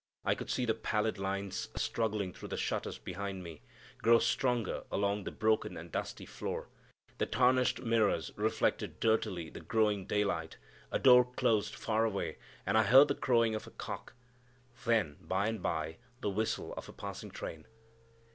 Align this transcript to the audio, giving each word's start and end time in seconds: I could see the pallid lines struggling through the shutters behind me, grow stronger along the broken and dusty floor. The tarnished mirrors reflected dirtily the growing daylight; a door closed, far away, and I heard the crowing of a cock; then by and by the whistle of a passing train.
I 0.25 0.33
could 0.33 0.49
see 0.49 0.65
the 0.65 0.73
pallid 0.73 1.19
lines 1.19 1.69
struggling 1.75 2.33
through 2.33 2.47
the 2.47 2.57
shutters 2.57 2.97
behind 2.97 3.43
me, 3.43 3.61
grow 3.99 4.17
stronger 4.17 4.83
along 4.91 5.25
the 5.25 5.31
broken 5.31 5.77
and 5.77 5.91
dusty 5.91 6.25
floor. 6.25 6.69
The 7.19 7.27
tarnished 7.27 7.83
mirrors 7.83 8.31
reflected 8.35 8.99
dirtily 8.99 9.51
the 9.51 9.59
growing 9.61 10.07
daylight; 10.07 10.57
a 10.91 10.97
door 10.97 11.23
closed, 11.23 11.75
far 11.75 12.03
away, 12.03 12.39
and 12.65 12.79
I 12.79 12.83
heard 12.85 13.09
the 13.09 13.13
crowing 13.13 13.53
of 13.53 13.67
a 13.67 13.69
cock; 13.69 14.15
then 14.87 15.17
by 15.21 15.47
and 15.47 15.61
by 15.61 15.97
the 16.21 16.31
whistle 16.31 16.73
of 16.73 16.89
a 16.89 16.93
passing 16.93 17.29
train. 17.29 17.67